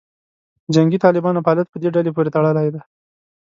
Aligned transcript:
جنګي 0.73 0.97
طالبانو 1.05 1.43
فعالیت 1.45 1.67
په 1.71 1.77
دې 1.81 1.89
ډلې 1.95 2.11
پورې 2.15 2.33
تړلې. 2.35 2.81